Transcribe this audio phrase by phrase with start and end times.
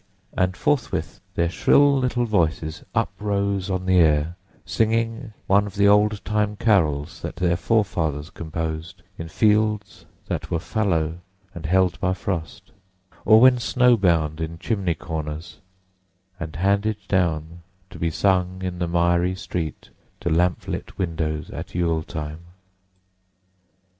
[0.35, 4.35] and forthwith their shrill little voices uprose on the air,
[4.65, 10.57] singing one of the old time carols that their forefathers composed in fields that were
[10.57, 11.19] fallow
[11.53, 12.71] and held by frost,
[13.25, 15.59] or when snow bound in chimney corners,
[16.39, 17.61] and handed down
[17.91, 22.39] to be sung in the miry street to lamp lit windows at Yule time.